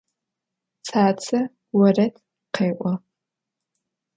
[0.85, 1.37] Tsatse
[1.77, 2.13] vored
[2.53, 2.91] khê'o.